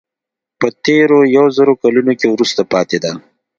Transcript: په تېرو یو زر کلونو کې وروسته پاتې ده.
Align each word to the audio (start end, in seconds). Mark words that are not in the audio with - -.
په 0.59 0.67
تېرو 0.85 1.19
یو 1.35 1.45
زر 1.57 1.67
کلونو 1.81 2.13
کې 2.19 2.27
وروسته 2.33 2.61
پاتې 2.73 2.97
ده. 3.03 3.11